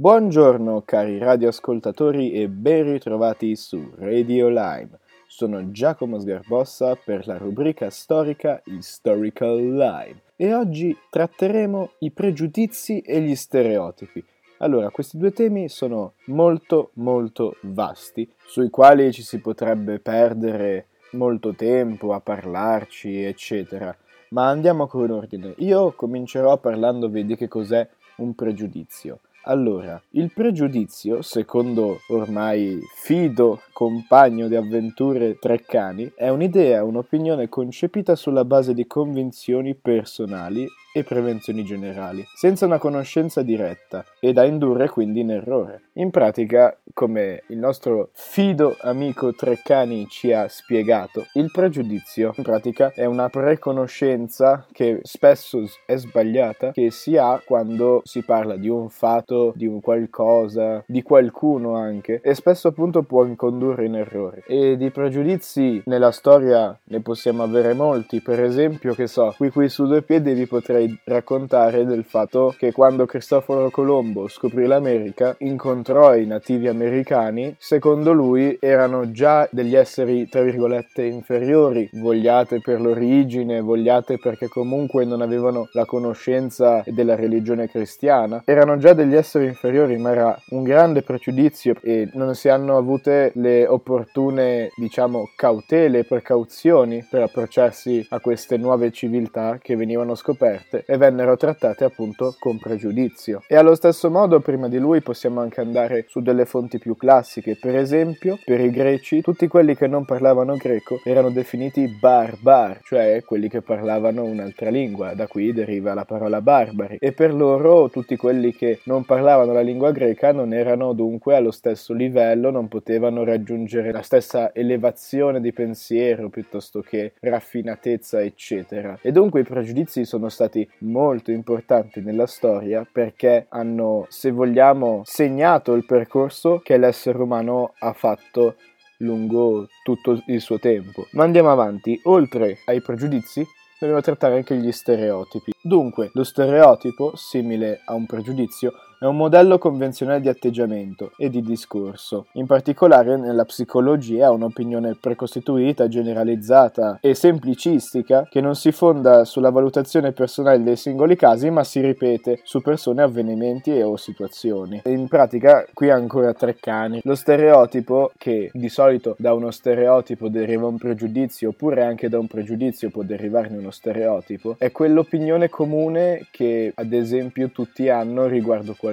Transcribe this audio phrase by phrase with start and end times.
[0.00, 5.00] Buongiorno cari radioascoltatori e ben ritrovati su Radio Lime.
[5.26, 13.20] Sono Giacomo Sgarbossa per la rubrica storica Historical Lime e oggi tratteremo i pregiudizi e
[13.20, 14.24] gli stereotipi.
[14.58, 21.56] Allora, questi due temi sono molto molto vasti, sui quali ci si potrebbe perdere molto
[21.56, 23.92] tempo a parlarci, eccetera.
[24.28, 25.54] Ma andiamo con ordine.
[25.56, 27.84] Io comincerò parlandovi di che cos'è
[28.18, 29.18] un pregiudizio.
[29.48, 38.44] Allora, il pregiudizio, secondo ormai fido compagno di avventure Treccani, è un'idea, un'opinione concepita sulla
[38.44, 45.20] base di convinzioni personali e prevenzioni generali, senza una conoscenza diretta e da indurre quindi
[45.20, 45.82] in errore.
[45.94, 52.92] In pratica, come il nostro fido amico Treccani ci ha spiegato, il pregiudizio in pratica
[52.94, 58.88] è una preconoscenza che spesso è sbagliata che si ha quando si parla di un
[58.88, 64.44] fatto, di un qualcosa, di qualcuno anche e spesso appunto può incondurre in errore.
[64.46, 69.68] E di pregiudizi nella storia ne possiamo avere molti, per esempio, che so, qui qui
[69.68, 76.14] su due piedi vi potrei raccontare del fatto che quando Cristoforo Colombo scoprì l'America incontrò
[76.14, 83.60] i nativi americani, secondo lui erano già degli esseri tra virgolette inferiori, vogliate per l'origine,
[83.60, 89.96] vogliate perché comunque non avevano la conoscenza della religione cristiana, erano già degli esseri inferiori,
[89.96, 97.06] ma era un grande pregiudizio e non si hanno avute le opportune, diciamo, cautele, precauzioni
[97.08, 103.42] per approcciarsi a queste nuove civiltà che venivano scoperte e vennero trattate appunto con pregiudizio.
[103.46, 107.56] E allo stesso modo prima di lui possiamo anche andare su delle fonti più classiche,
[107.60, 113.22] per esempio per i greci tutti quelli che non parlavano greco erano definiti barbar, cioè
[113.24, 118.16] quelli che parlavano un'altra lingua, da qui deriva la parola barbari, e per loro tutti
[118.16, 123.24] quelli che non parlavano la lingua greca non erano dunque allo stesso livello, non potevano
[123.24, 128.98] raggiungere la stessa elevazione di pensiero piuttosto che raffinatezza, eccetera.
[129.02, 135.74] E dunque i pregiudizi sono stati molto importanti nella storia perché hanno, se vogliamo, segnato
[135.74, 138.54] il percorso che l'essere umano ha fatto
[138.98, 141.06] lungo tutto il suo tempo.
[141.12, 143.44] Ma andiamo avanti, oltre ai pregiudizi
[143.78, 145.52] dobbiamo trattare anche gli stereotipi.
[145.62, 151.40] Dunque, lo stereotipo, simile a un pregiudizio, è un modello convenzionale di atteggiamento e di
[151.40, 152.26] discorso.
[152.32, 159.50] In particolare nella psicologia è un'opinione precostituita, generalizzata e semplicistica che non si fonda sulla
[159.50, 164.82] valutazione personale dei singoli casi ma si ripete su persone, avvenimenti e o situazioni.
[164.86, 167.00] In pratica qui ancora tre cani.
[167.04, 172.26] Lo stereotipo, che di solito da uno stereotipo deriva un pregiudizio oppure anche da un
[172.26, 178.86] pregiudizio può derivarne uno stereotipo, è quell'opinione comune che ad esempio tutti hanno riguardo qualcosa.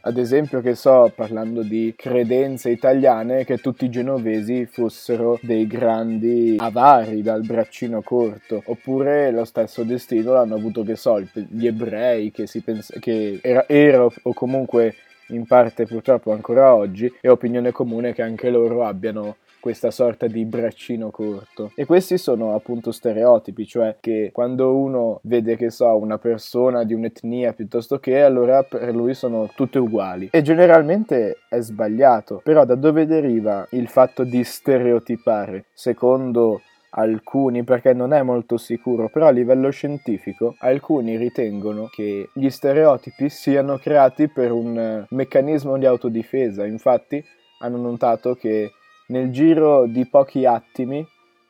[0.00, 6.56] Ad esempio, che so, parlando di credenze italiane, che tutti i genovesi fossero dei grandi
[6.58, 12.46] avari dal braccino corto, oppure lo stesso destino l'hanno avuto, che so, gli ebrei che
[12.46, 14.94] si pensa che era, era o comunque
[15.28, 20.44] in parte purtroppo ancora oggi, è opinione comune che anche loro abbiano questa sorta di
[20.44, 21.72] braccino corto.
[21.74, 26.94] E questi sono appunto stereotipi, cioè che quando uno vede che so una persona di
[26.94, 30.28] un'etnia piuttosto che, allora per lui sono tutte uguali.
[30.30, 32.40] E generalmente è sbagliato.
[32.44, 35.64] Però da dove deriva il fatto di stereotipare?
[35.72, 36.60] Secondo
[36.96, 43.28] alcuni perché non è molto sicuro, però a livello scientifico alcuni ritengono che gli stereotipi
[43.28, 46.64] siano creati per un meccanismo di autodifesa.
[46.64, 47.22] Infatti
[47.60, 48.72] hanno notato che
[49.08, 51.06] nel giro di pochi attimi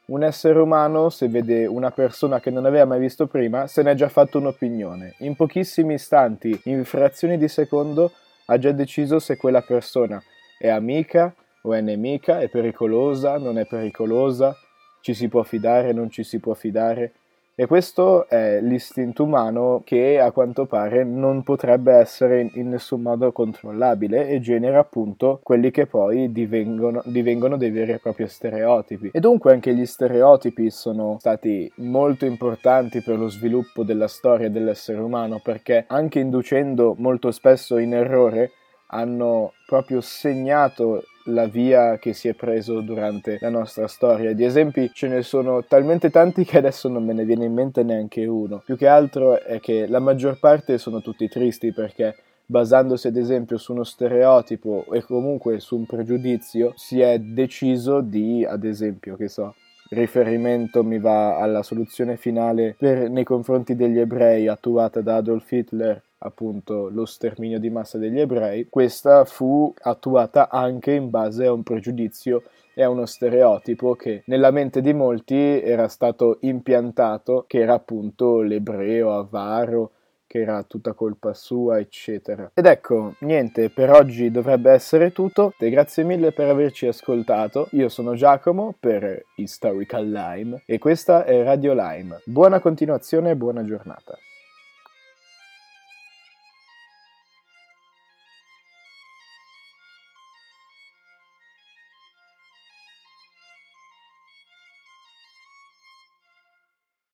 [0.06, 3.94] un essere umano, se vede una persona che non aveva mai visto prima, se n'è
[3.94, 5.14] già fatto un'opinione.
[5.20, 8.12] In pochissimi istanti, in frazioni di secondo,
[8.46, 10.22] ha già deciso se quella persona
[10.58, 14.56] è amica o è nemica, è pericolosa, non è pericolosa,
[15.06, 17.12] ci si può fidare, non ci si può fidare.
[17.54, 23.30] E questo è l'istinto umano che a quanto pare non potrebbe essere in nessun modo
[23.30, 29.10] controllabile e genera appunto quelli che poi divengono, divengono, dei veri e propri stereotipi.
[29.12, 34.98] E dunque anche gli stereotipi sono stati molto importanti per lo sviluppo della storia dell'essere
[34.98, 38.50] umano perché anche inducendo molto spesso in errore
[38.88, 44.34] hanno proprio segnato la via che si è preso durante la nostra storia.
[44.34, 47.82] Di esempi ce ne sono talmente tanti che adesso non me ne viene in mente
[47.82, 48.62] neanche uno.
[48.64, 53.58] Più che altro è che la maggior parte sono tutti tristi perché basandosi ad esempio
[53.58, 59.28] su uno stereotipo e comunque su un pregiudizio si è deciso di, ad esempio, che
[59.28, 59.54] so,
[59.90, 66.02] riferimento mi va alla soluzione finale per, nei confronti degli ebrei attuata da Adolf Hitler
[66.26, 71.62] appunto lo sterminio di massa degli ebrei, questa fu attuata anche in base a un
[71.62, 72.42] pregiudizio
[72.74, 78.42] e a uno stereotipo che nella mente di molti era stato impiantato, che era appunto
[78.42, 79.92] l'ebreo avaro,
[80.26, 82.50] che era tutta colpa sua, eccetera.
[82.52, 85.54] Ed ecco, niente, per oggi dovrebbe essere tutto.
[85.58, 87.68] E grazie mille per averci ascoltato.
[87.72, 92.20] Io sono Giacomo per Historical Lime e questa è Radio Lime.
[92.24, 94.18] Buona continuazione e buona giornata.